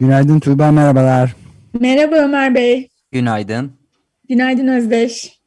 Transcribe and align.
Günaydın 0.00 0.40
Tuğba, 0.40 0.72
merhabalar. 0.72 1.36
Merhaba 1.80 2.16
Ömer 2.16 2.54
Bey. 2.54 2.88
Günaydın. 3.12 3.72
Günaydın 4.28 4.68
Özdeş. 4.68 5.40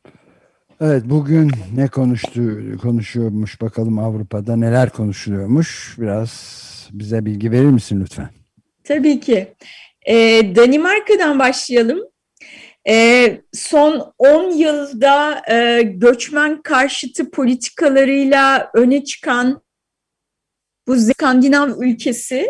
Evet, 0.82 1.04
bugün 1.06 1.52
ne 1.76 1.88
konuştu, 1.88 2.42
konuşuyormuş 2.82 3.62
bakalım 3.62 4.00
Avrupa'da 4.00 4.56
neler 4.56 4.90
konuşuluyormuş. 4.90 5.96
Biraz 6.00 6.32
bize 6.92 7.26
bilgi 7.26 7.52
verir 7.52 7.70
misin 7.70 8.02
lütfen? 8.02 8.30
Tabii 8.84 9.20
ki. 9.20 9.54
Ee, 10.06 10.56
Danimarka'dan 10.56 11.40
başlayalım. 11.40 12.00
Ee, 12.88 13.42
son 13.54 14.14
10 14.18 14.52
yılda 14.52 15.42
e, 15.52 15.82
göçmen 15.82 16.62
karşıtı 16.62 17.32
politikalarıyla 17.32 18.72
öne 18.74 19.04
çıkan 19.04 19.62
bu 20.88 20.96
Skandinav 20.96 21.70
ülkesi 21.82 22.48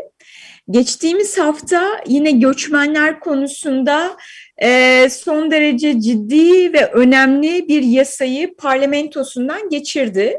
geçtiğimiz 0.69 1.37
hafta 1.37 2.03
yine 2.07 2.31
göçmenler 2.31 3.19
konusunda 3.19 4.17
e, 4.61 5.09
son 5.09 5.51
derece 5.51 6.01
ciddi 6.01 6.73
ve 6.73 6.91
önemli 6.91 7.67
bir 7.67 7.81
yasayı 7.81 8.55
parlamentosundan 8.55 9.69
geçirdi. 9.69 10.37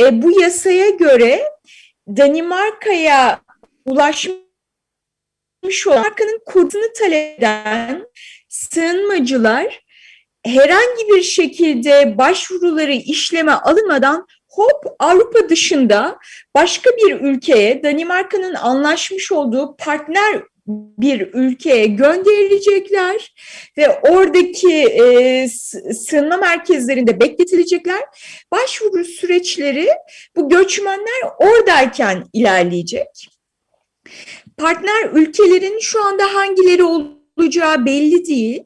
E, 0.00 0.22
bu 0.22 0.40
yasaya 0.40 0.90
göre 0.90 1.42
Danimarka'ya 2.08 3.40
ulaşmış 3.84 4.40
olan 5.86 5.96
Danimarka'nın 5.96 6.40
kurtunu 6.46 6.92
talep 6.98 7.38
eden 7.38 8.06
sığınmacılar 8.48 9.80
herhangi 10.44 11.08
bir 11.08 11.22
şekilde 11.22 12.18
başvuruları 12.18 12.92
işleme 12.92 13.52
alınmadan 13.52 14.26
hop 14.50 14.94
Avrupa 14.98 15.48
dışında 15.48 16.18
başka 16.56 16.90
bir 16.90 17.20
ülkeye 17.20 17.82
Danimarka'nın 17.82 18.54
anlaşmış 18.54 19.32
olduğu 19.32 19.76
partner 19.76 20.42
bir 20.98 21.28
ülkeye 21.34 21.86
gönderilecekler 21.86 23.34
ve 23.78 23.88
oradaki 24.00 24.74
e, 24.82 25.48
sığınma 25.94 26.36
merkezlerinde 26.36 27.20
bekletilecekler. 27.20 28.00
Başvuru 28.52 29.04
süreçleri 29.04 29.88
bu 30.36 30.48
göçmenler 30.48 31.22
oradayken 31.38 32.24
ilerleyecek. 32.32 33.28
Partner 34.56 35.10
ülkelerin 35.12 35.78
şu 35.78 36.04
anda 36.04 36.34
hangileri 36.34 36.84
olacağı 36.84 37.86
belli 37.86 38.26
değil. 38.26 38.64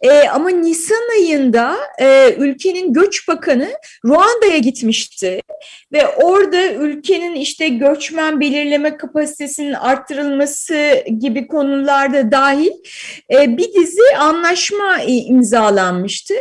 E, 0.00 0.28
ama 0.28 0.50
Nisan 0.50 1.08
ayında 1.18 1.76
e, 2.00 2.34
ülkenin 2.38 2.92
göç 2.92 3.28
bakanı 3.28 3.68
Ruanda'ya 4.04 4.58
gitmişti 4.58 5.42
ve 5.92 6.06
orada 6.08 6.72
ülkenin 6.72 7.34
işte 7.34 7.68
göçmen 7.68 8.40
belirleme 8.40 8.96
kapasitesinin 8.96 9.72
arttırılması 9.72 11.04
gibi 11.18 11.46
konularda 11.46 12.32
dahil 12.32 12.70
e, 13.32 13.56
bir 13.56 13.74
dizi 13.74 14.16
anlaşma 14.18 15.00
e, 15.00 15.12
imzalanmıştı. 15.12 16.34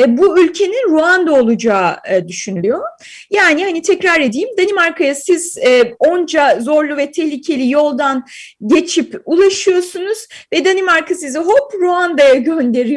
E, 0.00 0.18
bu 0.18 0.40
ülkenin 0.40 0.90
Ruanda 0.90 1.32
olacağı 1.32 1.96
e, 2.08 2.28
düşünülüyor. 2.28 2.82
Yani 3.30 3.64
hani 3.64 3.82
tekrar 3.82 4.20
edeyim 4.20 4.48
Danimarka'ya 4.58 5.14
siz 5.14 5.58
e, 5.58 5.94
onca 5.98 6.60
zorlu 6.60 6.96
ve 6.96 7.12
tehlikeli 7.12 7.70
yoldan 7.70 8.26
geçip 8.66 9.22
ulaşıyorsunuz 9.24 10.26
ve 10.52 10.64
Danimarka 10.64 11.14
sizi 11.14 11.38
hop 11.38 11.74
Ruanda'ya 11.74 12.34
gönderiyor 12.34 12.89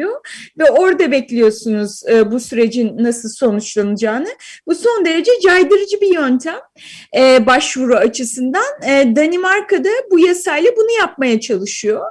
ve 0.58 0.70
orada 0.70 1.10
bekliyorsunuz 1.10 2.02
e, 2.10 2.30
bu 2.30 2.40
sürecin 2.40 2.96
nasıl 2.98 3.28
sonuçlanacağını. 3.28 4.28
Bu 4.66 4.74
son 4.74 5.04
derece 5.04 5.30
caydırıcı 5.42 6.00
bir 6.00 6.14
yöntem 6.14 6.60
e, 7.16 7.46
başvuru 7.46 7.94
açısından. 7.94 8.82
E, 8.86 9.16
Danimarka'da 9.16 9.88
bu 10.10 10.18
yasayla 10.18 10.70
bunu 10.76 10.98
yapmaya 10.98 11.40
çalışıyor. 11.40 12.06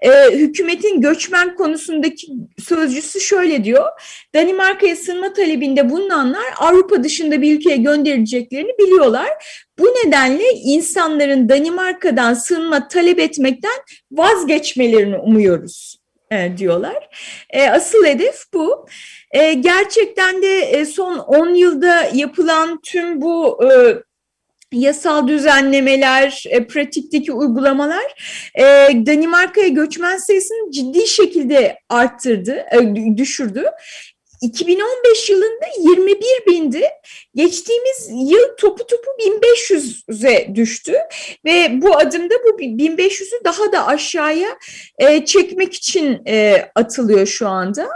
E, 0.00 0.30
hükümetin 0.32 1.00
göçmen 1.00 1.54
konusundaki 1.54 2.26
sözcüsü 2.58 3.20
şöyle 3.20 3.64
diyor. 3.64 3.86
Danimarka'ya 4.34 4.96
sığınma 4.96 5.32
talebinde 5.32 5.90
bulunanlar 5.90 6.44
Avrupa 6.58 7.04
dışında 7.04 7.42
bir 7.42 7.58
ülkeye 7.58 7.76
gönderileceklerini 7.76 8.72
biliyorlar. 8.78 9.28
Bu 9.78 9.84
nedenle 9.84 10.50
insanların 10.64 11.48
Danimarka'dan 11.48 12.34
sığınma 12.34 12.88
talep 12.88 13.18
etmekten 13.18 13.78
vazgeçmelerini 14.10 15.18
umuyoruz 15.18 15.97
diyorlar. 16.56 17.08
E, 17.50 17.70
asıl 17.70 18.04
hedef 18.04 18.52
bu. 18.54 18.86
E, 19.30 19.52
gerçekten 19.52 20.42
de 20.42 20.58
e, 20.58 20.84
son 20.84 21.18
10 21.18 21.54
yılda 21.54 22.10
yapılan 22.14 22.80
tüm 22.82 23.20
bu 23.20 23.60
e, 23.64 23.68
yasal 24.72 25.28
düzenlemeler, 25.28 26.44
e, 26.48 26.66
pratikteki 26.66 27.32
uygulamalar 27.32 28.04
e, 28.54 28.62
Danimarka'ya 29.06 29.68
göçmen 29.68 30.16
sayısını 30.16 30.70
ciddi 30.70 31.06
şekilde 31.06 31.78
arttırdı, 31.88 32.64
e, 32.72 33.16
düşürdü. 33.16 33.64
2015 34.42 35.30
yılında 35.30 35.66
21 35.78 36.16
bindi. 36.46 36.82
Geçtiğimiz 37.38 38.08
yıl 38.32 38.56
topu 38.56 38.86
topu 38.86 39.10
1500'e 39.20 40.54
düştü 40.54 40.94
ve 41.44 41.82
bu 41.82 41.98
adımda 41.98 42.34
bu 42.44 42.60
1500'ü 42.60 43.44
daha 43.44 43.72
da 43.72 43.86
aşağıya 43.86 44.48
e, 44.98 45.24
çekmek 45.24 45.74
için 45.74 46.22
e, 46.26 46.64
atılıyor 46.74 47.26
şu 47.26 47.48
anda. 47.48 47.88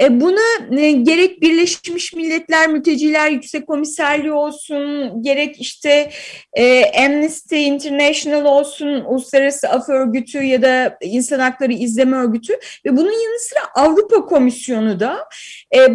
E, 0.00 0.20
buna 0.20 0.78
e, 0.80 0.92
gerek 0.92 1.42
Birleşmiş 1.42 2.12
Milletler 2.12 2.68
Mülteciler 2.68 3.30
Yüksek 3.30 3.66
Komiserliği 3.66 4.32
olsun, 4.32 5.12
gerek 5.22 5.60
işte 5.60 6.10
e, 6.52 6.84
Amnesty 7.04 7.66
International 7.66 8.44
olsun, 8.44 9.04
Uluslararası 9.06 9.68
Af 9.68 9.88
Örgütü 9.88 10.42
ya 10.42 10.62
da 10.62 10.98
İnsan 11.00 11.38
Hakları 11.38 11.72
İzleme 11.72 12.16
Örgütü 12.16 12.52
ve 12.86 12.96
bunun 12.96 13.12
yanı 13.12 13.40
sıra 13.40 13.60
Avrupa 13.74 14.26
Komisyonu 14.26 15.00
da 15.00 15.28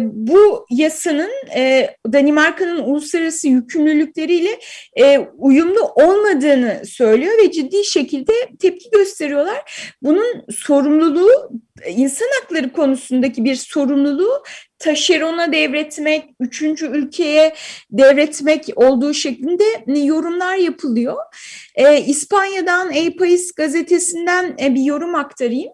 bu 0.02 0.66
yasanın 0.70 1.32
e, 1.54 1.90
Danimarka'nın 2.72 2.92
uluslararası 2.92 3.48
yükümlülükleriyle 3.48 4.58
e, 4.96 5.18
uyumlu 5.18 5.80
olmadığını 5.94 6.82
söylüyor 6.86 7.32
ve 7.42 7.50
ciddi 7.50 7.84
şekilde 7.84 8.32
tepki 8.60 8.90
gösteriyorlar. 8.90 9.94
Bunun 10.02 10.44
sorumluluğu 10.50 11.50
insan 11.88 12.26
hakları 12.40 12.72
konusundaki 12.72 13.44
bir 13.44 13.54
sorumluluğu 13.54 14.42
taşerona 14.78 15.52
devretmek, 15.52 16.24
üçüncü 16.40 16.86
ülkeye 16.86 17.54
devretmek 17.90 18.68
olduğu 18.76 19.14
şeklinde 19.14 19.64
yorumlar 19.86 20.56
yapılıyor. 20.56 21.16
E, 21.74 22.00
İspanya'dan 22.00 22.92
El 22.92 23.16
País 23.16 23.52
gazetesinden 23.56 24.56
e, 24.60 24.74
bir 24.74 24.82
yorum 24.82 25.14
aktarayım. 25.14 25.72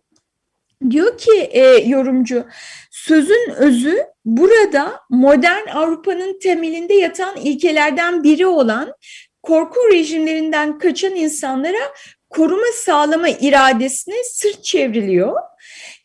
Diyor 0.90 1.19
ki 1.19 1.32
e, 1.32 1.60
yorumcu, 1.64 2.46
sözün 2.90 3.50
özü 3.56 4.06
burada 4.25 5.00
modern 5.10 5.66
Avrupa'nın 5.66 6.38
temelinde 6.38 6.94
yatan 6.94 7.36
ilkelerden 7.36 8.22
biri 8.22 8.46
olan 8.46 8.94
korku 9.42 9.80
rejimlerinden 9.92 10.78
kaçan 10.78 11.14
insanlara 11.14 11.92
koruma 12.30 12.72
sağlama 12.75 13.28
iradesine 13.28 14.14
sırt 14.25 14.64
çevriliyor. 14.64 15.36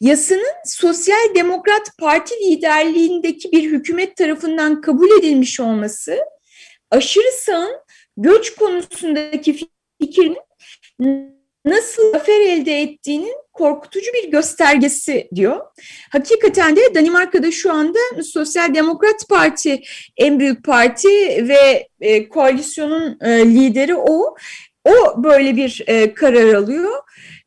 Yasanın 0.02 0.54
Sosyal 0.66 1.36
Demokrat 1.36 1.98
Parti 2.00 2.36
liderliğindeki 2.36 3.52
bir 3.52 3.64
hükümet 3.64 4.16
tarafından 4.18 4.82
kabul 4.82 5.20
edilmiş 5.20 5.60
olması, 5.60 6.20
aşırı 6.92 7.32
sağın 7.46 7.76
göç 8.18 8.56
konusundaki 8.56 9.68
fikrin 10.02 10.38
nasıl 11.66 12.12
zafer 12.12 12.40
elde 12.40 12.82
ettiğinin 12.82 13.34
korkutucu 13.54 14.12
bir 14.14 14.32
göstergesi 14.32 15.30
diyor. 15.36 15.60
Hakikaten 16.10 16.76
de 16.76 16.96
Danimarka'da 16.96 17.52
şu 17.52 17.74
anda 17.74 18.00
Sosyal 18.24 18.74
Demokrat 18.74 19.30
Parti 19.30 19.82
en 20.18 20.40
büyük 20.40 20.66
parti 20.66 21.08
ve 21.48 21.88
e, 22.02 22.30
koalisyonun 22.30 23.18
e, 23.22 23.46
lideri 23.46 23.96
o. 23.96 24.36
O 24.86 25.24
böyle 25.24 25.56
bir 25.56 25.84
e, 25.88 26.14
karar 26.14 26.54
alıyor. 26.54 26.92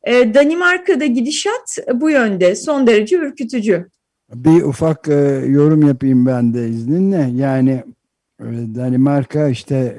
E, 0.03 0.33
Danimarka'da 0.33 1.05
gidişat 1.05 1.77
bu 1.93 2.09
yönde 2.09 2.55
son 2.55 2.87
derece 2.87 3.15
ürkütücü. 3.15 3.87
Bir 4.33 4.63
ufak 4.63 5.07
e, 5.07 5.13
yorum 5.47 5.87
yapayım 5.87 6.25
ben 6.25 6.53
de 6.53 6.69
izninle. 6.69 7.29
Yani 7.35 7.83
e, 8.39 8.45
Danimarka 8.75 9.49
işte 9.49 9.97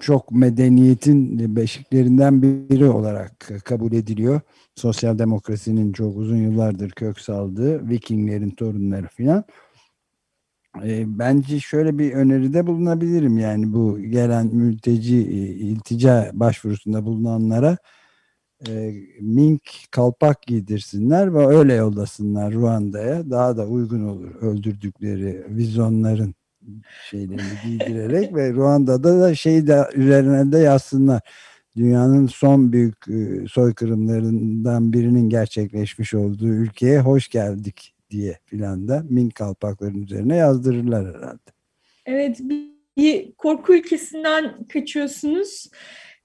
çok 0.00 0.32
medeniyetin 0.32 1.56
beşiklerinden 1.56 2.42
biri 2.42 2.84
olarak 2.84 3.50
kabul 3.64 3.92
ediliyor. 3.92 4.40
Sosyal 4.74 5.18
demokrasinin 5.18 5.92
çok 5.92 6.16
uzun 6.16 6.36
yıllardır 6.36 6.90
kök 6.90 7.20
saldığı 7.20 7.88
Vikinglerin 7.88 8.50
torunları 8.50 9.08
filan. 9.08 9.44
E, 10.84 11.18
bence 11.18 11.60
şöyle 11.60 11.98
bir 11.98 12.12
öneride 12.12 12.66
bulunabilirim 12.66 13.38
yani 13.38 13.72
bu 13.72 14.00
gelen 14.00 14.46
mülteci 14.46 15.16
e, 15.16 15.36
iltica 15.46 16.30
başvurusunda 16.32 17.04
bulunanlara 17.04 17.76
e, 18.68 18.94
mink 19.20 19.62
kalpak 19.90 20.42
giydirsinler 20.42 21.34
ve 21.34 21.46
öyle 21.46 21.74
yollasınlar 21.74 22.52
Ruanda'ya 22.52 23.30
daha 23.30 23.56
da 23.56 23.66
uygun 23.66 24.04
olur 24.08 24.34
öldürdükleri 24.34 25.46
vizonların 25.48 26.34
şeylerini 27.10 27.58
giydirerek 27.64 28.34
ve 28.34 28.52
Ruanda'da 28.52 29.20
da 29.20 29.34
şey 29.34 29.66
de 29.66 29.84
üzerine 29.94 30.52
de 30.52 30.58
yazsınlar 30.58 31.20
dünyanın 31.76 32.26
son 32.26 32.72
büyük 32.72 33.08
e, 33.08 33.46
soykırımlarından 33.48 34.92
birinin 34.92 35.28
gerçekleşmiş 35.28 36.14
olduğu 36.14 36.48
ülkeye 36.48 37.00
hoş 37.00 37.28
geldik 37.28 37.94
diye 38.10 38.38
filan 38.44 38.88
da 38.88 39.04
mink 39.10 39.34
kalpakların 39.34 40.02
üzerine 40.02 40.36
yazdırırlar 40.36 41.16
herhalde. 41.16 41.38
Evet 42.06 42.40
bir 42.96 43.32
korku 43.32 43.74
ülkesinden 43.74 44.64
kaçıyorsunuz. 44.72 45.70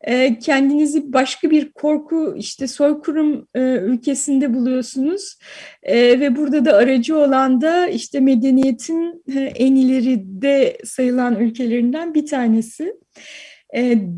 E, 0.03 0.39
kendinizi 0.39 1.13
başka 1.13 1.51
bir 1.51 1.71
korku 1.71 2.35
işte 2.37 2.67
soykırım 2.67 3.47
e, 3.55 3.59
ülkesinde 3.61 4.53
buluyorsunuz 4.53 5.37
e, 5.83 6.19
ve 6.19 6.35
burada 6.35 6.65
da 6.65 6.75
aracı 6.75 7.17
olan 7.17 7.61
da 7.61 7.87
işte 7.87 8.19
medeniyetin 8.19 9.23
en 9.35 9.75
ileride 9.75 10.77
sayılan 10.85 11.39
ülkelerinden 11.39 12.13
bir 12.13 12.25
tanesi. 12.25 12.93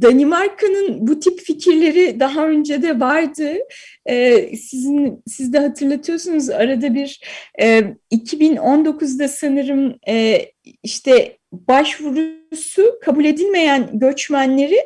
Danimarka'nın 0.02 1.08
bu 1.08 1.20
tip 1.20 1.40
fikirleri 1.40 2.20
daha 2.20 2.48
önce 2.48 2.82
de 2.82 3.00
vardı. 3.00 3.54
Sizin 4.58 5.24
siz 5.28 5.54
de 5.54 5.60
hatırlatıyorsunuz 5.60 6.50
arada 6.50 6.96
bir 6.96 7.22
2019'da 8.12 9.28
sanırım 9.28 9.96
işte 10.84 11.38
başvurusu 11.68 13.00
kabul 13.02 13.26
edilmeyen 13.26 13.90
göçmenleri 13.94 14.80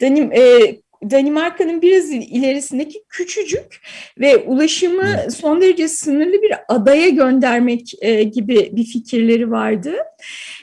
Danim, 0.00 0.32
e, 0.32 0.76
Danimarka'nın 1.10 1.82
biraz 1.82 2.10
ilerisindeki 2.10 3.02
küçücük 3.08 3.80
ve 4.18 4.36
ulaşımı 4.36 5.30
son 5.30 5.60
derece 5.60 5.88
sınırlı 5.88 6.42
bir 6.42 6.52
adaya 6.68 7.08
göndermek 7.08 7.92
e, 8.00 8.22
gibi 8.22 8.70
bir 8.72 8.84
fikirleri 8.84 9.50
vardı. 9.50 9.94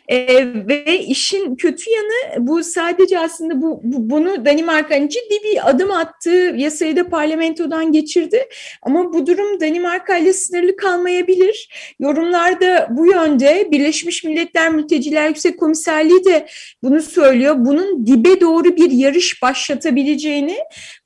E, 0.08 0.46
ve 0.68 1.00
işin 1.00 1.56
kötü 1.56 1.92
yanı 1.92 2.48
bu 2.48 2.64
sadece 2.64 3.20
aslında 3.20 3.62
bu, 3.62 3.82
bu 3.84 4.10
bunu 4.10 4.46
Danimarka'nın 4.46 5.08
ciddi 5.08 5.44
bir 5.44 5.70
adım 5.70 5.92
attığı 5.92 6.54
yasayı 6.58 6.96
da 6.96 7.10
parlamentodan 7.10 7.92
geçirdi. 7.92 8.48
Ama 8.82 9.14
bu 9.14 9.28
durum 9.28 9.60
Danimarka 9.60 10.18
ile 10.18 10.34
sınırlı 10.34 10.76
kalmayabilir. 10.76 11.70
Yorumlarda 12.00 12.88
bu 12.92 13.06
yönde 13.06 13.68
Birleşmiş 13.72 14.24
Milletler 14.24 14.72
Mülteciler 14.72 15.28
Yüksek 15.28 15.60
Komiserliği 15.60 16.26
de 16.26 16.48
bunu 16.84 17.02
söylüyor. 17.02 17.56
Bunun 17.58 18.08
dibe 18.08 18.42
doğru 18.42 18.78
bir 18.78 18.92
yarış 18.92 19.42
başlatabileceğini, 19.42 20.58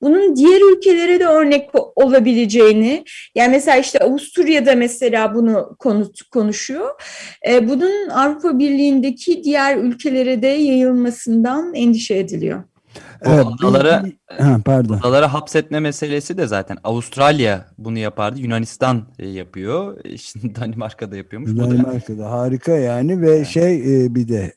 bunun 0.01 0.36
diğer 0.36 0.71
ülkelere 0.71 1.19
de 1.19 1.25
örnek 1.25 1.69
olabileceğini, 1.95 3.03
yani 3.36 3.51
mesela 3.51 3.77
işte 3.77 4.00
Avusturya'da 4.00 4.75
mesela 4.75 5.36
bunu 5.36 5.77
konuşuyor. 6.31 6.89
E, 7.50 7.69
bunun 7.69 8.09
Avrupa 8.09 8.59
Birliği 8.59 8.90
Birliği'ndeki 8.91 9.43
diğer 9.43 9.77
ülkelere 9.77 10.41
de 10.41 10.47
yayılmasından 10.47 11.73
endişe 11.73 12.17
ediliyor. 12.17 12.63
Evet, 13.21 13.45
adalara, 13.45 14.05
ha, 14.27 14.59
pardon. 14.65 14.97
adalara 14.97 15.33
hapsetme 15.33 15.79
meselesi 15.79 16.38
de 16.38 16.47
zaten 16.47 16.77
Avustralya 16.83 17.65
bunu 17.77 17.97
yapardı. 17.99 18.39
Yunanistan 18.39 19.03
e, 19.19 19.27
yapıyor. 19.27 20.05
E, 20.05 20.17
şimdi 20.17 20.55
Danimarka'da 20.59 21.17
yapıyormuş. 21.17 21.57
Danimarka'da 21.57 22.31
harika 22.31 22.71
yani 22.71 23.21
ve 23.21 23.31
evet. 23.31 23.47
şey 23.47 24.05
e, 24.05 24.15
bir 24.15 24.27
de 24.27 24.53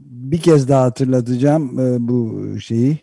bir 0.00 0.40
kez 0.40 0.68
daha 0.68 0.82
hatırlatacağım 0.82 1.76
bu 2.08 2.46
şeyi 2.60 2.98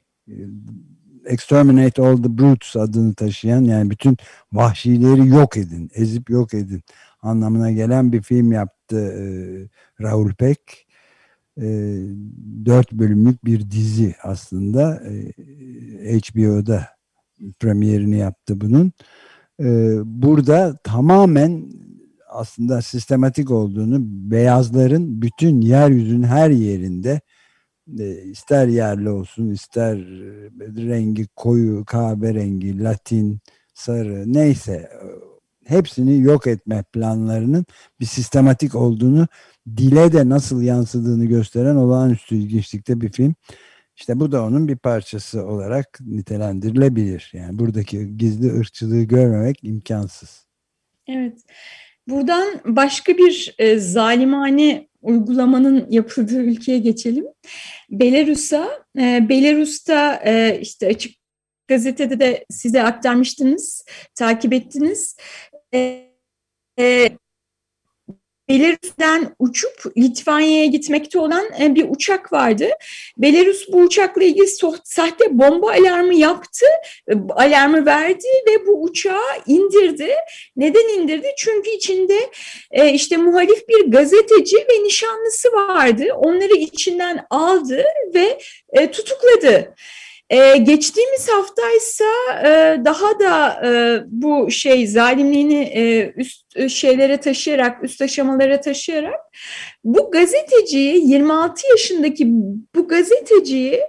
Exterminate 1.25 2.01
All 2.01 2.17
the 2.17 2.37
Brutes 2.37 2.75
adını 2.75 3.13
taşıyan 3.13 3.63
yani 3.63 3.89
bütün 3.89 4.17
vahşileri 4.53 5.27
yok 5.27 5.57
edin, 5.57 5.91
ezip 5.93 6.29
yok 6.29 6.53
edin 6.53 6.83
anlamına 7.21 7.71
gelen 7.71 8.11
bir 8.11 8.21
film 8.21 8.51
yaptı 8.51 8.97
e, 8.99 9.23
Raul 10.03 10.33
Peck. 10.33 10.61
E, 11.57 11.67
dört 12.65 12.91
bölümlük 12.91 13.45
bir 13.45 13.71
dizi 13.71 14.15
aslında 14.23 15.03
e, 15.03 16.19
HBO'da 16.19 16.87
premierini 17.59 18.17
yaptı 18.17 18.61
bunun. 18.61 18.91
E, 19.59 19.97
burada 20.05 20.77
tamamen 20.83 21.65
aslında 22.29 22.81
sistematik 22.81 23.51
olduğunu 23.51 23.97
beyazların 24.31 25.21
bütün 25.21 25.61
yeryüzünün 25.61 26.23
her 26.23 26.49
yerinde 26.49 27.21
e, 27.99 28.23
ister 28.23 28.67
yerli 28.67 29.09
olsun 29.09 29.49
ister 29.49 29.97
rengi 30.77 31.27
koyu 31.35 31.85
kahverengi 31.85 32.83
latin 32.83 33.39
sarı 33.73 34.33
neyse 34.33 34.89
hepsini 35.69 36.21
yok 36.21 36.47
etme 36.47 36.83
planlarının 36.93 37.65
bir 37.99 38.05
sistematik 38.05 38.75
olduğunu 38.75 39.27
dile 39.77 40.13
de 40.13 40.29
nasıl 40.29 40.61
yansıdığını 40.61 41.25
gösteren 41.25 41.75
olağanüstü 41.75 42.35
ilginçlikte 42.35 43.01
bir 43.01 43.11
film. 43.11 43.35
İşte 43.95 44.19
bu 44.19 44.31
da 44.31 44.43
onun 44.43 44.67
bir 44.67 44.77
parçası 44.77 45.45
olarak 45.45 45.99
nitelendirilebilir. 46.01 47.31
Yani 47.33 47.59
buradaki 47.59 48.17
gizli 48.17 48.59
ırkçılığı 48.59 49.03
görmemek 49.03 49.63
imkansız. 49.63 50.45
Evet. 51.07 51.39
Buradan 52.07 52.47
başka 52.65 53.17
bir 53.17 53.55
e, 53.57 53.79
zalimane 53.79 54.87
uygulamanın 55.01 55.87
yapıldığı 55.89 56.43
ülkeye 56.43 56.79
geçelim. 56.79 57.25
Belarus'a. 57.89 58.69
E, 58.99 59.29
Belarus'ta 59.29 60.21
e, 60.25 60.59
işte 60.61 60.87
açık 60.87 61.19
gazetede 61.67 62.19
de 62.19 62.45
size 62.49 62.83
aktarmıştınız, 62.83 63.85
takip 64.15 64.53
ettiniz 64.53 65.15
e, 65.73 67.09
Belarus'tan 68.49 69.35
uçup 69.39 69.97
Litvanya'ya 69.97 70.65
gitmekte 70.65 71.19
olan 71.19 71.45
e, 71.61 71.75
bir 71.75 71.85
uçak 71.89 72.33
vardı. 72.33 72.69
Belarus 73.17 73.65
bu 73.71 73.77
uçakla 73.77 74.23
ilgili 74.23 74.47
sahte 74.83 75.25
bomba 75.39 75.71
alarmı 75.71 76.15
yaptı, 76.15 76.65
e, 77.07 77.13
alarmı 77.29 77.85
verdi 77.85 78.27
ve 78.47 78.67
bu 78.67 78.83
uçağı 78.83 79.31
indirdi. 79.47 80.11
Neden 80.55 80.99
indirdi? 80.99 81.27
Çünkü 81.37 81.69
içinde 81.69 82.17
e, 82.71 82.93
işte 82.93 83.17
muhalif 83.17 83.67
bir 83.67 83.91
gazeteci 83.91 84.57
ve 84.57 84.83
nişanlısı 84.83 85.51
vardı. 85.51 86.05
Onları 86.15 86.53
içinden 86.53 87.25
aldı 87.29 87.83
ve 88.15 88.39
tutukladı. 88.91 89.73
Ee, 90.29 90.57
geçtiğimiz 90.57 91.29
haftaysa 91.29 92.05
e, 92.45 92.77
daha 92.85 93.19
da 93.19 93.61
e, 93.67 94.01
bu 94.07 94.51
şey 94.51 94.87
zalimliğini 94.87 95.61
e, 95.61 96.13
üst 96.15 96.57
e, 96.57 96.69
şeylere 96.69 97.17
taşıyarak, 97.17 97.83
üst 97.83 98.01
aşamalara 98.01 98.61
taşıyarak 98.61 99.19
bu 99.83 100.11
gazeteciyi 100.11 101.11
26 101.11 101.67
yaşındaki 101.67 102.27
bu 102.75 102.87
gazeteciyi 102.87 103.81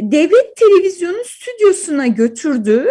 devlet 0.00 0.56
televizyonu 0.56 1.24
stüdyosuna 1.24 2.06
götürdü 2.06 2.86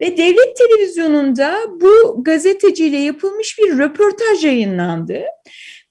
ve 0.00 0.16
devlet 0.16 0.56
televizyonunda 0.56 1.56
bu 1.80 2.24
gazeteciyle 2.24 2.98
yapılmış 2.98 3.58
bir 3.58 3.78
röportaj 3.78 4.44
yayınlandı. 4.44 5.22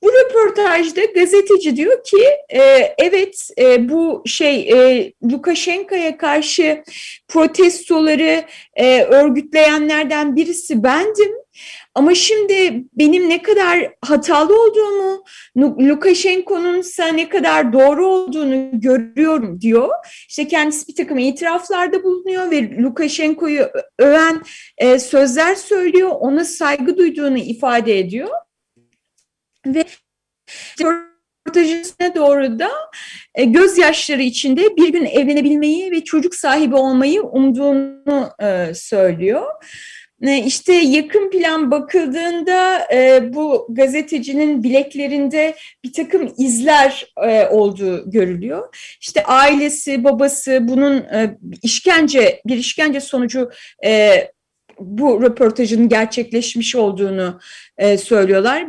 Bu 0.06 0.10
röportajda 0.14 1.06
gazeteci 1.06 1.76
diyor 1.76 2.04
ki 2.04 2.24
e, 2.50 2.60
evet 2.98 3.50
e, 3.60 3.90
bu 3.90 4.24
şey 4.26 4.70
e, 4.70 5.14
Lukashenko'ya 5.32 6.18
karşı 6.18 6.84
protestoları 7.28 8.44
e, 8.76 9.04
örgütleyenlerden 9.04 10.36
birisi 10.36 10.84
bendim. 10.84 11.32
Ama 11.96 12.16
şimdi 12.16 12.84
benim 12.94 13.30
ne 13.30 13.42
kadar 13.42 13.94
hatalı 14.02 14.62
olduğumu, 14.62 15.24
Lukashenko'nun 15.58 16.80
ise 16.80 17.18
ne 17.18 17.30
kadar 17.30 17.74
doğru 17.74 18.08
olduğunu 18.08 18.70
görüyorum 18.74 19.62
diyor. 19.62 19.90
İşte 20.30 20.48
kendisi 20.48 20.88
bir 20.88 20.96
takım 20.96 21.18
itiraflarda 21.18 22.04
bulunuyor 22.04 22.52
ve 22.52 22.78
Lukashenko'yu 22.78 23.70
öven 24.00 24.42
e, 24.78 25.00
sözler 25.00 25.56
söylüyor, 25.56 26.12
ona 26.20 26.46
saygı 26.46 26.98
duyduğunu 26.98 27.38
ifade 27.38 28.00
ediyor. 28.00 28.30
Ve 29.66 29.86
röportajına 30.82 32.16
doğru 32.16 32.60
da 32.60 32.70
e, 33.36 33.46
gözyaşları 33.46 34.22
içinde 34.22 34.78
bir 34.78 34.90
gün 34.90 35.06
evlenebilmeyi 35.06 35.92
ve 35.92 36.04
çocuk 36.04 36.36
sahibi 36.36 36.76
olmayı 36.76 37.24
umduğunu 37.24 38.30
e, 38.42 38.74
söylüyor. 38.74 39.46
E, 40.22 40.38
işte 40.38 40.74
yakın 40.74 41.30
plan 41.30 41.72
bakıldığında 41.72 42.88
e, 42.94 43.34
bu 43.34 43.68
gazetecinin 43.70 44.64
bileklerinde 44.64 45.56
bir 45.84 45.94
takım 45.94 46.34
izler 46.38 47.14
e, 47.24 47.48
olduğu 47.48 48.12
görülüyor. 48.12 48.76
İşte 49.02 49.24
ailesi, 49.24 50.04
babası 50.04 50.60
bunun 50.62 51.06
işkence, 51.64 52.42
bir 52.46 52.58
işkence 52.58 53.02
sonucu 53.02 53.52
bu 54.80 55.22
röportajın 55.22 55.90
gerçekleşmiş 55.90 56.76
olduğunu 56.76 57.40
söylüyorlar. 57.98 58.66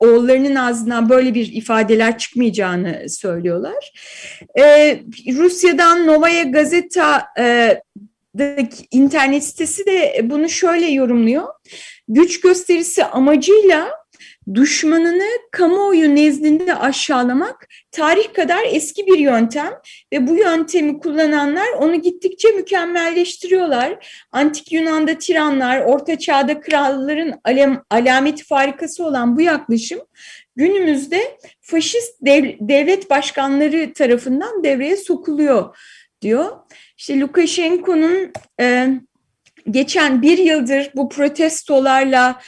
Oğullarının 0.00 0.54
ağzından 0.54 1.08
böyle 1.08 1.34
bir 1.34 1.52
ifadeler 1.52 2.18
çıkmayacağını 2.18 3.08
söylüyorlar. 3.08 3.92
E, 4.58 4.98
Rusya'dan 5.32 6.06
Novaya 6.06 6.42
Gazeta 6.42 7.24
e, 7.38 7.80
internet 8.90 9.44
sitesi 9.44 9.86
de 9.86 10.20
bunu 10.22 10.48
şöyle 10.48 10.86
yorumluyor. 10.86 11.48
Güç 12.08 12.40
gösterisi 12.40 13.04
amacıyla 13.04 14.01
düşmanını 14.54 15.28
kamuoyu 15.50 16.14
nezdinde 16.14 16.74
aşağılamak 16.74 17.68
tarih 17.90 18.34
kadar 18.34 18.60
eski 18.66 19.06
bir 19.06 19.18
yöntem 19.18 19.72
ve 20.12 20.26
bu 20.26 20.34
yöntemi 20.34 20.98
kullananlar 20.98 21.68
onu 21.78 22.02
gittikçe 22.02 22.48
mükemmelleştiriyorlar. 22.48 24.06
Antik 24.32 24.72
Yunan'da 24.72 25.18
tiranlar, 25.18 25.80
Orta 25.80 26.18
Çağ'da 26.18 26.60
kralların 26.60 27.40
alem, 27.44 27.82
alameti 27.90 28.44
farikası 28.44 29.04
olan 29.04 29.36
bu 29.36 29.40
yaklaşım 29.40 30.00
günümüzde 30.56 31.38
faşist 31.60 32.16
dev, 32.20 32.44
devlet 32.60 33.10
başkanları 33.10 33.92
tarafından 33.92 34.64
devreye 34.64 34.96
sokuluyor 34.96 35.76
diyor. 36.22 36.56
İşte 36.98 37.20
Lukashenko'nun 37.20 38.32
e, 38.60 38.88
geçen 39.70 40.22
bir 40.22 40.38
yıldır 40.38 40.90
bu 40.94 41.08
protestolarla 41.08 42.40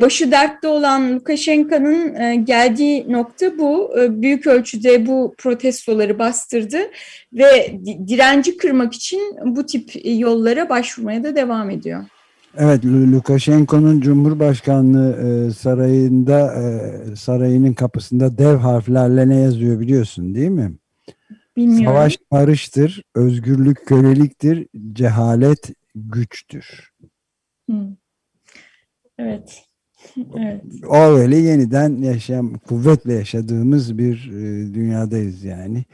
başı 0.00 0.30
dertte 0.32 0.68
olan 0.68 1.14
Lukashenko'nun 1.14 2.14
e, 2.14 2.36
geldiği 2.36 3.12
nokta 3.12 3.58
bu. 3.58 4.00
E, 4.00 4.22
büyük 4.22 4.46
ölçüde 4.46 5.06
bu 5.06 5.34
protestoları 5.38 6.18
bastırdı 6.18 6.78
ve 7.32 7.80
direnci 8.08 8.56
kırmak 8.56 8.94
için 8.94 9.20
bu 9.44 9.66
tip 9.66 9.92
yollara 10.04 10.68
başvurmaya 10.68 11.24
da 11.24 11.36
devam 11.36 11.70
ediyor. 11.70 12.04
Evet, 12.56 12.84
Lukashenko'nun 12.84 14.00
Cumhurbaşkanlığı 14.00 15.52
sarayında 15.54 16.54
sarayının 17.16 17.72
kapısında 17.72 18.38
dev 18.38 18.56
harflerle 18.56 19.28
ne 19.28 19.36
yazıyor 19.36 19.80
biliyorsun 19.80 20.34
değil 20.34 20.50
mi? 20.50 20.72
Bilmiyorum. 21.56 21.86
Savaş 21.86 22.18
barıştır, 22.32 23.02
özgürlük 23.14 23.86
köleliktir, 23.86 24.66
cehalet 24.92 25.70
güçtür. 25.94 26.90
Hmm. 27.68 27.96
Evet. 29.18 29.69
Evet. 30.16 30.62
O 30.88 30.96
öyle 30.96 31.36
yeniden 31.36 31.96
yaşam, 31.96 32.58
kuvvetle 32.58 33.12
yaşadığımız 33.12 33.98
bir 33.98 34.30
e, 34.30 34.74
dünyadayız 34.74 35.44
yani. 35.44 35.84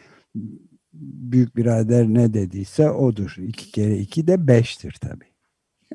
Büyük 0.92 1.56
birader 1.56 2.06
ne 2.06 2.34
dediyse 2.34 2.90
odur. 2.90 3.36
İki 3.38 3.72
kere 3.72 3.98
iki 3.98 4.26
de 4.26 4.46
beştir 4.46 4.96
tabii. 5.00 5.30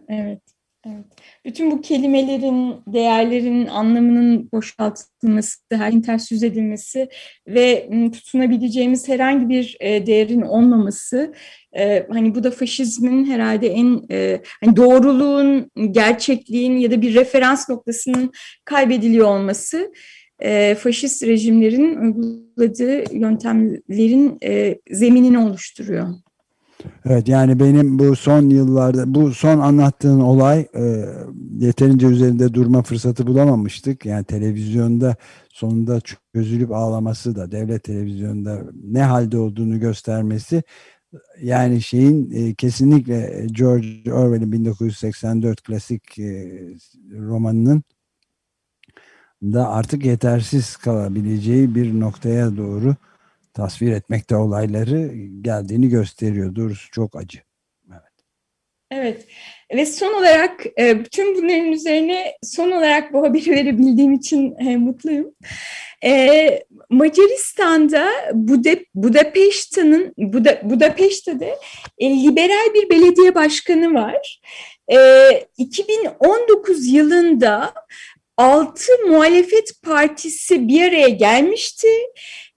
Evet. 0.08 0.42
Evet. 0.88 1.06
Bütün 1.46 1.72
bu 1.72 1.82
kelimelerin, 1.82 2.76
değerlerin 2.88 3.68
anlamının 3.68 4.52
boşaltılması, 4.52 5.60
her 5.72 6.02
ters 6.02 6.32
yüz 6.32 6.44
edilmesi 6.44 7.10
ve 7.48 7.90
tutunabileceğimiz 8.14 9.08
herhangi 9.08 9.50
bir 9.50 9.78
e, 9.80 10.06
değerin 10.06 10.42
olmaması, 10.42 11.34
e, 11.78 12.08
hani 12.10 12.36
bu 12.36 12.44
da 12.44 12.52
faşizmin 12.52 13.26
herhalde 13.26 13.68
en 13.68 14.02
e, 14.12 14.42
hani 14.64 14.76
doğruluğun, 14.76 15.72
gerçekliğin 15.92 16.78
ya 16.78 16.92
da 16.92 17.02
bir 17.02 17.16
referans 17.16 17.70
noktasının 17.70 18.32
kaybediliyor 18.66 19.28
olması, 19.28 19.92
faşist 20.78 21.24
rejimlerin 21.24 21.96
uyguladığı 21.96 23.16
yöntemlerin 23.16 24.38
zeminini 24.92 25.40
oluşturuyor. 25.40 26.08
Evet 27.06 27.28
yani 27.28 27.60
benim 27.60 28.00
bu 28.00 28.16
son 28.16 28.50
yıllarda 28.50 29.14
bu 29.14 29.34
son 29.34 29.60
anlattığın 29.60 30.20
olay 30.20 30.68
e, 30.76 31.06
yeterince 31.58 32.08
üzerinde 32.08 32.54
durma 32.54 32.82
fırsatı 32.82 33.28
bulamamıştık. 33.28 34.06
Yani 34.06 34.26
televizyonda 34.26 35.16
sonunda 35.50 36.00
çözülüp 36.34 36.72
ağlaması 36.72 37.36
da 37.36 37.52
devlet 37.52 37.84
televizyonda 37.84 38.62
ne 38.84 39.04
halde 39.04 39.38
olduğunu 39.38 39.80
göstermesi 39.80 40.64
yani 41.42 41.82
şeyin 41.82 42.32
e, 42.32 42.54
kesinlikle 42.54 43.48
George 43.52 44.14
Orwell'in 44.14 44.52
1984 44.52 45.64
klasik 45.64 46.20
e, 46.20 46.60
romanının 47.18 47.84
da 49.44 49.70
artık 49.70 50.06
yetersiz 50.06 50.76
kalabileceği 50.76 51.76
bir 51.76 52.00
noktaya 52.00 52.58
doğru 52.58 52.96
tasvir 53.54 53.92
etmekte 53.92 54.36
olayları 54.36 55.12
geldiğini 55.42 55.90
gösteriyor. 55.90 56.56
Doğrusu 56.56 56.92
çok 56.92 57.16
acı. 57.16 57.40
Evet. 57.92 58.12
Evet. 58.92 59.28
Ve 59.76 59.86
son 59.86 60.14
olarak 60.14 60.66
e, 60.80 61.00
bütün 61.00 61.36
bunların 61.36 61.72
üzerine 61.72 62.34
son 62.44 62.72
olarak 62.72 63.14
bu 63.14 63.24
haberi 63.24 63.52
verebildiğim 63.52 64.14
için 64.14 64.56
e, 64.60 64.78
mutluyum. 64.78 65.36
E, 66.04 66.64
Macaristan'da 66.90 68.10
Buda, 68.34 68.70
Budapeşte'nin 68.96 70.14
Buda, 70.18 70.62
Budapeşte'de 70.64 71.56
liberal 72.02 72.74
bir 72.74 72.90
belediye 72.90 73.36
başkanı 73.36 73.94
var. 73.94 74.42
2019 75.58 76.88
yılında 76.88 77.74
altı 78.38 78.92
muhalefet 79.08 79.82
partisi 79.84 80.68
bir 80.68 80.82
araya 80.88 81.10
gelmişti 81.10 81.88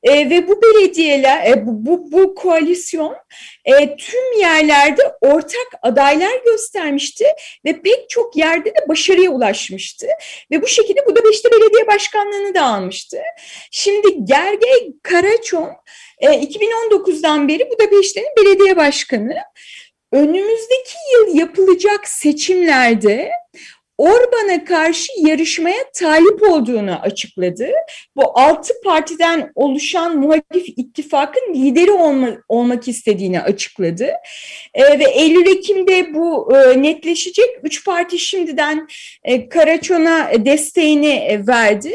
e, 0.05 0.31
ve 0.31 0.49
bu 0.49 0.63
belediyeler, 0.63 1.51
e, 1.51 1.67
bu, 1.67 1.87
bu, 1.87 2.13
bu 2.13 2.35
koalisyon 2.35 3.17
e, 3.65 3.97
tüm 3.97 4.41
yerlerde 4.41 5.03
ortak 5.21 5.69
adaylar 5.83 6.33
göstermişti 6.45 7.25
ve 7.65 7.83
pek 7.83 8.11
çok 8.11 8.37
yerde 8.37 8.71
de 8.71 8.89
başarıya 8.89 9.31
ulaşmıştı. 9.31 10.07
Ve 10.51 10.63
bu 10.63 10.67
şekilde 10.67 11.07
Budapeşte 11.07 11.51
Belediye 11.53 11.87
Başkanlığı'nı 11.87 12.55
da 12.55 12.63
almıştı. 12.63 13.19
Şimdi 13.71 14.25
Gergely 14.25 14.93
Karaçon 15.03 15.71
e, 16.19 16.27
2019'dan 16.27 17.49
beri 17.49 17.71
Budapeşte'nin 17.71 18.37
belediye 18.37 18.77
başkanı. 18.77 19.35
Önümüzdeki 20.13 20.97
yıl 21.13 21.39
yapılacak 21.39 22.09
seçimlerde 22.09 23.31
Orban'a 23.99 24.65
karşı 24.65 25.13
yarışmaya 25.27 25.91
talip 25.95 26.43
olduğunu 26.43 27.01
açıkladı. 27.01 27.69
Bu 28.17 28.39
altı 28.39 28.75
partiden 28.85 29.53
oluşan 29.55 30.19
muhalif 30.19 30.69
ittifakın 30.77 31.55
lideri 31.55 31.91
olma, 31.91 32.29
olmak 32.49 32.89
istediğini 32.89 33.41
açıkladı. 33.41 34.11
E, 34.75 34.99
ve 34.99 35.05
Eylül-Ekim'de 35.05 36.15
bu 36.15 36.57
e, 36.57 36.83
netleşecek. 36.83 37.49
Üç 37.63 37.85
parti 37.85 38.19
şimdiden 38.19 38.89
e, 39.25 39.49
Karaçon'a 39.49 40.31
desteğini 40.45 41.13
e, 41.15 41.47
verdi. 41.47 41.95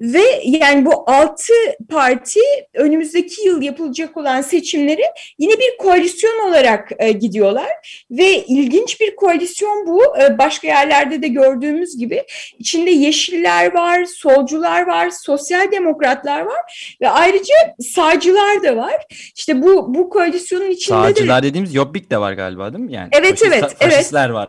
Ve 0.00 0.22
yani 0.44 0.86
bu 0.86 1.10
altı 1.10 1.52
parti 1.88 2.40
önümüzdeki 2.74 3.46
yıl 3.46 3.62
yapılacak 3.62 4.16
olan 4.16 4.40
seçimleri 4.40 5.02
yine 5.38 5.52
bir 5.52 5.76
koalisyon 5.78 6.48
olarak 6.48 6.90
e, 6.98 7.12
gidiyorlar. 7.12 8.04
Ve 8.10 8.44
ilginç 8.44 9.00
bir 9.00 9.16
koalisyon 9.16 9.86
bu. 9.86 10.02
E, 10.18 10.38
başka 10.38 10.68
yerlerde 10.68 11.22
de 11.22 11.28
gördüğümüz 11.28 11.98
gibi 11.98 12.24
içinde 12.58 12.90
yeşiller 12.90 13.74
var, 13.74 14.04
solcular 14.04 14.86
var, 14.86 15.10
sosyal 15.10 15.72
demokratlar 15.72 16.40
var 16.40 16.96
ve 17.00 17.08
ayrıca 17.08 17.54
sağcılar 17.80 18.62
da 18.62 18.76
var. 18.76 19.06
İşte 19.36 19.62
bu 19.62 19.94
bu 19.94 20.08
koalisyonun 20.08 20.70
içinde 20.70 20.98
Sağcılar 20.98 21.42
de... 21.42 21.46
dediğimiz 21.46 21.72
Jobbik 21.72 22.10
de 22.10 22.18
var 22.18 22.32
galiba 22.32 22.72
değil 22.72 22.84
mi? 22.84 22.92
Yani 22.92 23.08
evet 23.12 23.38
faşist, 23.38 23.46
evet. 23.46 23.76
Faşistler 23.78 24.24
evet. 24.24 24.34
var. 24.34 24.48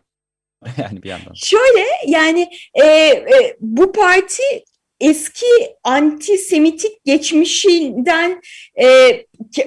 yani 0.77 1.03
bir 1.03 1.09
yandan. 1.09 1.33
Şöyle 1.33 1.85
yani 2.07 2.49
e, 2.73 2.85
e, 2.85 3.57
bu 3.59 3.91
parti 3.91 4.43
eski 4.99 5.45
antisemitik 5.83 7.05
geçmişinden 7.05 8.41
e, 8.81 8.85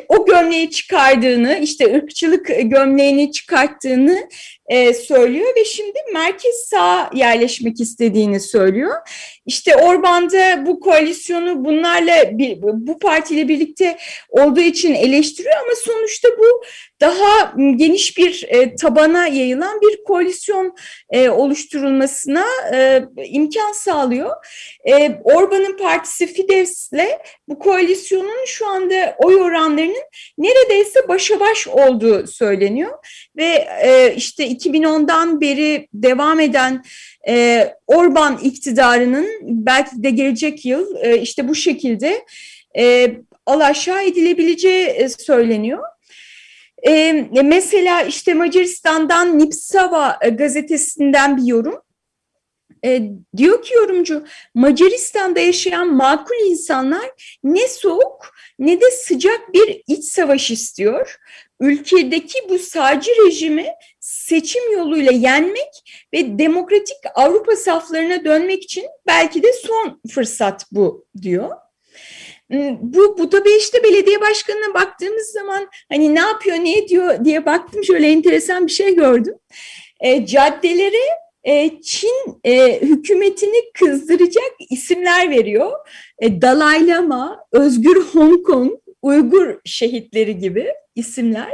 o 0.08 0.26
gömleği 0.26 0.70
çıkardığını, 0.70 1.58
işte 1.62 1.94
ırkçılık 1.94 2.46
gömleğini 2.62 3.32
çıkarttığını 3.32 4.28
e, 4.66 4.94
söylüyor 4.94 5.48
ve 5.56 5.64
şimdi 5.64 5.98
merkez 6.12 6.54
sağ 6.54 7.10
yerleşmek 7.14 7.80
istediğini 7.80 8.40
söylüyor. 8.40 8.94
İşte 9.46 9.76
Orban 9.76 10.30
da 10.30 10.66
bu 10.66 10.80
koalisyonu 10.80 11.64
bunlarla 11.64 12.30
bu 12.62 12.98
partiyle 12.98 13.48
birlikte 13.48 13.98
olduğu 14.30 14.60
için 14.60 14.94
eleştiriyor 14.94 15.54
ama 15.56 15.74
sonuçta 15.84 16.28
bu 16.38 16.62
daha 17.00 17.54
geniş 17.76 18.18
bir 18.18 18.46
e, 18.48 18.74
tabana 18.74 19.26
yayılan 19.26 19.80
bir 19.80 20.04
koalisyon 20.04 20.74
e, 21.10 21.28
oluşturulmasına 21.28 22.44
e, 22.74 23.04
imkan 23.24 23.72
sağlıyor. 23.72 24.30
E, 24.84 25.10
Orban'ın 25.24 25.76
partisi 25.76 26.26
Fidesz'le 26.26 27.08
bu 27.48 27.58
koalisyonun 27.58 28.44
şu 28.46 28.66
anda 28.66 29.16
oy 29.18 29.34
oranlarının 29.62 30.02
neredeyse 30.38 31.09
başa 31.09 31.40
baş 31.40 31.69
olduğu 31.69 32.26
söyleniyor. 32.26 32.92
Ve 33.37 33.69
e, 33.83 34.14
işte 34.16 34.49
2010'dan 34.49 35.40
beri 35.40 35.88
devam 35.95 36.40
eden 36.40 36.85
e, 37.28 37.69
Orban 37.87 38.38
iktidarının 38.42 39.28
belki 39.42 40.02
de 40.02 40.11
gelecek 40.11 40.64
yıl 40.64 40.97
e, 41.00 41.21
işte 41.21 41.49
bu 41.49 41.54
şekilde 41.54 42.25
e, 42.78 43.16
alaşağı 43.47 44.02
edilebileceği 44.02 44.87
e, 44.87 45.09
söyleniyor. 45.09 45.83
E, 46.88 47.12
mesela 47.42 48.02
işte 48.02 48.35
Macaristan'dan 48.35 49.38
Nipsava 49.38 50.19
e, 50.23 50.28
gazetesinden 50.28 51.37
bir 51.37 51.42
yorum. 51.42 51.83
E, 52.84 53.02
diyor 53.36 53.62
ki 53.62 53.74
yorumcu 53.74 54.24
Macaristan'da 54.54 55.40
yaşayan 55.40 55.94
makul 55.94 56.46
insanlar 56.46 57.38
ne 57.44 57.68
soğuk 57.68 58.34
ne 58.58 58.80
de 58.80 58.90
sıcak 58.90 59.54
bir 59.54 59.82
iç 59.86 60.04
savaş 60.04 60.50
istiyor. 60.50 61.16
Ülkedeki 61.60 62.38
bu 62.48 62.58
sağcı 62.58 63.10
rejimi 63.26 63.66
seçim 64.00 64.72
yoluyla 64.72 65.12
yenmek 65.12 66.04
ve 66.14 66.38
demokratik 66.38 66.96
Avrupa 67.14 67.56
saflarına 67.56 68.24
dönmek 68.24 68.62
için 68.62 68.84
belki 69.06 69.42
de 69.42 69.52
son 69.52 70.00
fırsat 70.14 70.66
bu 70.72 71.06
diyor. 71.22 71.50
Hmm, 72.50 72.78
bu 72.80 73.18
Budapeşte 73.18 73.82
Belediye 73.82 74.20
Başkanı'na 74.20 74.74
baktığımız 74.74 75.26
zaman 75.26 75.68
hani 75.88 76.14
ne 76.14 76.20
yapıyor, 76.20 76.56
ne 76.56 76.78
ediyor 76.78 77.24
diye 77.24 77.46
baktım 77.46 77.84
şöyle 77.84 78.08
enteresan 78.08 78.66
bir 78.66 78.72
şey 78.72 78.94
gördüm. 78.94 79.34
E, 80.00 80.26
caddelere 80.26 81.22
e, 81.44 81.80
Çin 81.82 82.40
e, 82.44 82.80
hükümetini 82.82 83.72
kızdıracak 83.75 84.52
isimler 84.70 85.30
veriyor. 85.30 85.72
E, 86.18 86.42
Dalai 86.42 86.87
Lama, 86.87 87.44
Özgür 87.52 88.02
Hong 88.12 88.46
Kong, 88.46 88.72
Uygur 89.02 89.61
şehitleri 89.64 90.38
gibi 90.38 90.66
isimler. 90.94 91.52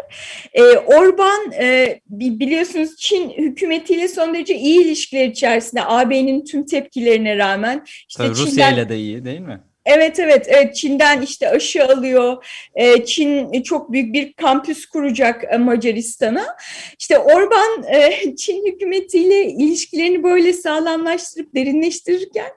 E, 0.52 0.62
Orban 0.62 1.52
e, 1.52 2.00
biliyorsunuz 2.10 2.96
Çin 2.96 3.30
hükümetiyle 3.30 4.08
son 4.08 4.34
derece 4.34 4.56
iyi 4.56 4.84
ilişkiler 4.84 5.28
içerisinde 5.28 5.84
AB'nin 5.84 6.44
tüm 6.44 6.66
tepkilerine 6.66 7.36
rağmen. 7.36 7.84
Işte 8.08 8.22
Tabii 8.22 8.30
Rusya 8.30 8.70
ile 8.70 8.88
de 8.88 8.96
iyi 8.96 9.24
değil 9.24 9.40
mi? 9.40 9.60
Evet 9.88 10.20
evet 10.20 10.46
evet 10.48 10.76
Çin'den 10.76 11.22
işte 11.22 11.50
aşı 11.50 11.84
alıyor. 11.84 12.44
Ee, 12.74 13.04
Çin 13.04 13.62
çok 13.62 13.92
büyük 13.92 14.14
bir 14.14 14.32
kampüs 14.32 14.86
kuracak 14.86 15.44
e, 15.50 15.56
Macaristan'a. 15.56 16.56
İşte 16.98 17.18
Orban 17.18 17.84
e, 17.92 18.36
Çin 18.36 18.66
hükümetiyle 18.66 19.44
ilişkilerini 19.44 20.22
böyle 20.22 20.52
sağlamlaştırıp 20.52 21.54
derinleştirirken 21.54 22.50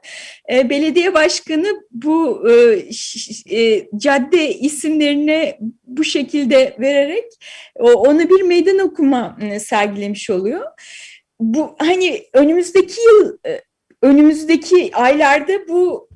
e, 0.51 0.69
belediye 0.69 1.13
başkanı 1.13 1.67
bu 1.91 2.43
cadde 3.97 4.53
isimlerini 4.53 5.57
bu 5.83 6.03
şekilde 6.03 6.75
vererek 6.79 7.25
ona 7.79 8.29
bir 8.29 8.41
meydan 8.41 8.79
okuma 8.79 9.38
sergilemiş 9.59 10.29
oluyor. 10.29 10.65
Bu 11.39 11.75
hani 11.79 12.23
önümüzdeki 12.33 13.01
yıl 13.01 13.38
önümüzdeki 14.01 14.91
aylarda 14.93 15.67
bu 15.67 16.10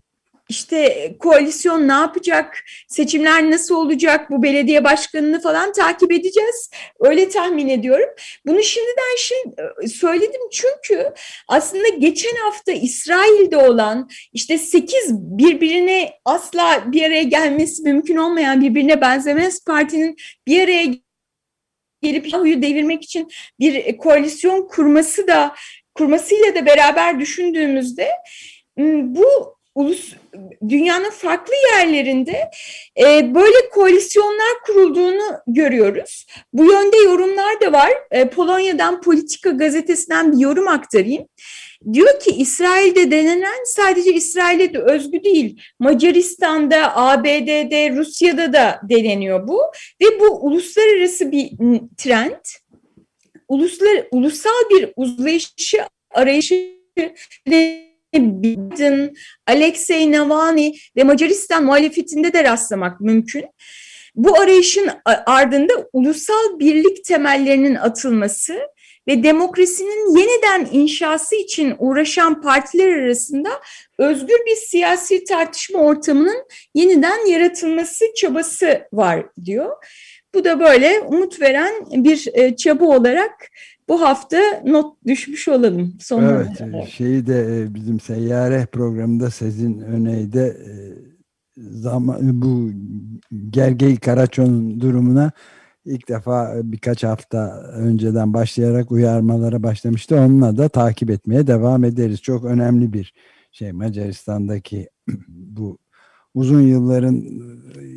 işte 0.49 1.11
koalisyon 1.19 1.87
ne 1.87 1.93
yapacak, 1.93 2.63
seçimler 2.87 3.51
nasıl 3.51 3.75
olacak, 3.75 4.31
bu 4.31 4.43
belediye 4.43 4.83
başkanını 4.83 5.41
falan 5.41 5.71
takip 5.71 6.11
edeceğiz. 6.11 6.69
Öyle 6.99 7.29
tahmin 7.29 7.67
ediyorum. 7.67 8.09
Bunu 8.45 8.63
şimdiden 8.63 9.15
şimdi 9.17 9.55
e, 9.83 9.87
söyledim 9.87 10.41
çünkü 10.51 11.13
aslında 11.47 11.87
geçen 11.87 12.35
hafta 12.35 12.71
İsrail'de 12.71 13.57
olan 13.57 14.09
işte 14.33 14.57
sekiz 14.57 15.11
birbirine 15.11 16.13
asla 16.25 16.83
bir 16.91 17.03
araya 17.03 17.23
gelmesi 17.23 17.83
mümkün 17.83 18.17
olmayan 18.17 18.61
birbirine 18.61 19.01
benzemez 19.01 19.63
partinin 19.65 20.15
bir 20.47 20.63
araya 20.63 20.85
gelip 22.01 22.33
Yahu'yu 22.33 22.61
devirmek 22.61 23.03
için 23.03 23.27
bir 23.59 23.97
koalisyon 23.97 24.67
kurması 24.67 25.27
da 25.27 25.55
kurmasıyla 25.93 26.55
da 26.55 26.65
beraber 26.65 27.19
düşündüğümüzde 27.19 28.09
bu 28.77 29.54
ulus 29.75 30.13
dünyanın 30.69 31.09
farklı 31.09 31.53
yerlerinde 31.73 32.49
e, 32.97 33.35
böyle 33.35 33.69
koalisyonlar 33.71 34.61
kurulduğunu 34.65 35.39
görüyoruz. 35.47 36.25
Bu 36.53 36.63
yönde 36.63 36.97
yorumlar 36.97 37.61
da 37.61 37.71
var. 37.71 37.91
E, 38.11 38.29
Polonya'dan 38.29 39.01
Politika 39.01 39.49
gazetesinden 39.49 40.31
bir 40.31 40.37
yorum 40.37 40.67
aktarayım. 40.67 41.27
Diyor 41.93 42.19
ki 42.19 42.31
İsrail'de 42.31 43.11
denenen 43.11 43.63
sadece 43.65 44.13
İsrail'e 44.13 44.73
de 44.73 44.79
özgü 44.79 45.23
değil. 45.23 45.61
Macaristan'da, 45.79 46.97
ABD'de, 46.97 47.95
Rusya'da 47.95 48.53
da 48.53 48.79
deneniyor 48.89 49.47
bu. 49.47 49.61
Ve 50.01 50.19
bu 50.19 50.45
uluslararası 50.45 51.31
bir 51.31 51.49
trend. 51.97 52.45
Uluslar, 53.47 54.07
ulusal 54.11 54.69
bir 54.69 54.93
uzlayışı 54.95 55.77
arayışı 56.11 56.75
Biden, 58.19 59.13
Alexei 59.47 60.11
Navalny 60.11 60.73
ve 60.97 61.03
Macaristan 61.03 61.65
muhalefetinde 61.65 62.33
de 62.33 62.43
rastlamak 62.43 63.01
mümkün. 63.01 63.45
Bu 64.15 64.39
arayışın 64.39 64.89
ardında 65.25 65.73
ulusal 65.93 66.59
birlik 66.59 67.05
temellerinin 67.05 67.75
atılması 67.75 68.59
ve 69.07 69.23
demokrasinin 69.23 70.17
yeniden 70.17 70.67
inşası 70.71 71.35
için 71.35 71.75
uğraşan 71.79 72.41
partiler 72.41 72.93
arasında 72.93 73.49
özgür 73.97 74.37
bir 74.45 74.55
siyasi 74.55 75.23
tartışma 75.23 75.79
ortamının 75.79 76.47
yeniden 76.75 77.27
yaratılması 77.27 78.05
çabası 78.15 78.81
var 78.93 79.25
diyor. 79.45 79.71
Bu 80.35 80.43
da 80.43 80.59
böyle 80.59 80.99
umut 80.99 81.41
veren 81.41 81.73
bir 81.91 82.27
e, 82.33 82.55
çaba 82.55 82.85
olarak 82.85 83.49
bu 83.89 84.01
hafta 84.01 84.37
not 84.65 85.05
düşmüş 85.05 85.47
olalım. 85.47 85.93
Son 85.99 86.23
evet, 86.23 86.61
olarak. 86.61 86.89
şeyi 86.89 87.27
de 87.27 87.61
e, 87.61 87.73
bizim 87.75 87.99
seyyare 87.99 88.65
programında 88.65 89.31
Sezin 89.31 89.79
Öney'de 89.79 90.45
e, 90.45 90.73
zaman 91.57 92.41
bu 92.41 92.71
Gergey 93.49 93.97
Karaço'nun 93.97 94.81
durumuna 94.81 95.31
ilk 95.85 96.09
defa 96.09 96.55
birkaç 96.63 97.03
hafta 97.03 97.61
önceden 97.61 98.33
başlayarak 98.33 98.91
uyarmalara 98.91 99.63
başlamıştı. 99.63 100.15
Onunla 100.15 100.57
da 100.57 100.69
takip 100.69 101.09
etmeye 101.09 101.47
devam 101.47 101.83
ederiz. 101.83 102.21
Çok 102.21 102.45
önemli 102.45 102.93
bir 102.93 103.13
şey 103.51 103.71
Macaristan'daki 103.71 104.89
bu 105.27 105.77
uzun 106.35 106.61
yılların 106.61 107.25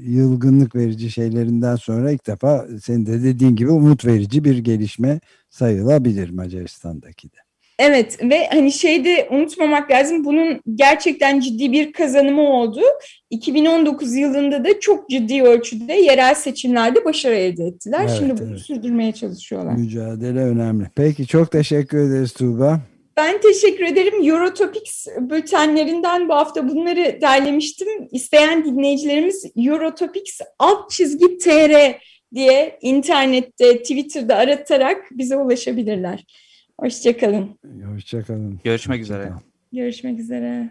yılgınlık 0.07 0.75
verici 0.75 1.11
şeylerinden 1.11 1.77
sonra 1.77 2.11
ilk 2.11 2.27
defa 2.27 2.67
senin 2.83 3.07
de 3.07 3.23
dediğin 3.23 3.57
gibi 3.57 3.71
umut 3.71 4.07
verici 4.07 4.45
bir 4.45 4.59
gelişme 4.59 5.21
sayılabilir 5.51 6.31
Macaristan'daki 6.31 7.29
de. 7.29 7.37
Evet 7.79 8.19
ve 8.23 8.47
hani 8.53 8.73
şeyde 8.73 9.29
unutmamak 9.31 9.91
lazım 9.91 10.25
bunun 10.25 10.61
gerçekten 10.75 11.41
ciddi 11.41 11.73
bir 11.73 11.93
kazanımı 11.93 12.43
oldu. 12.43 12.81
2019 13.31 14.15
yılında 14.15 14.65
da 14.65 14.81
çok 14.81 15.11
ciddi 15.11 15.43
ölçüde 15.43 15.93
yerel 15.93 16.35
seçimlerde 16.35 17.05
başarı 17.05 17.35
elde 17.35 17.65
ettiler. 17.65 18.01
Evet, 18.01 18.17
Şimdi 18.19 18.41
bunu 18.41 18.51
evet. 18.51 18.61
sürdürmeye 18.61 19.13
çalışıyorlar. 19.13 19.73
Mücadele 19.73 20.41
önemli. 20.41 20.85
Peki 20.95 21.27
çok 21.27 21.51
teşekkür 21.51 21.99
ederiz 21.99 22.33
Tuğba. 22.33 22.81
Ben 23.19 23.41
teşekkür 23.41 23.85
ederim. 23.85 24.31
Eurotopics 24.31 25.07
bültenlerinden 25.21 26.29
bu 26.29 26.35
hafta 26.35 26.69
bunları 26.69 27.19
derlemiştim. 27.21 27.89
İsteyen 28.13 28.65
dinleyicilerimiz 28.65 29.45
Eurotopics 29.57 30.41
alt 30.59 30.91
çizgi 30.91 31.39
tr 31.39 31.73
diye 32.35 32.79
internette, 32.83 33.79
Twitter'da 33.79 34.37
aratarak 34.37 35.07
bize 35.11 35.37
ulaşabilirler. 35.37 36.25
Hoşçakalın. 36.81 37.59
Hoşçakalın. 37.95 38.61
Görüşmek 38.65 39.03
üzere. 39.03 39.33
Görüşmek 39.73 40.19
üzere. 40.21 40.71